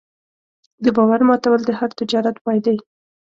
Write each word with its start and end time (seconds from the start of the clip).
د 0.83 0.85
باور 0.95 1.21
ماتول 1.27 1.61
د 1.65 1.71
هر 1.79 1.89
تجارت 1.99 2.35
پای 2.45 2.59
دی. 2.65 2.77